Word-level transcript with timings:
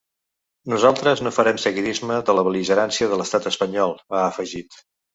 Nosaltres 0.73 1.21
no 1.25 1.33
farem 1.35 1.59
seguidisme 1.65 2.19
de 2.31 2.37
la 2.39 2.47
bel·ligerància 2.49 3.13
de 3.15 3.23
l’estat 3.23 3.49
espanyol, 3.55 3.99
ha 4.17 4.27
afegit. 4.35 4.85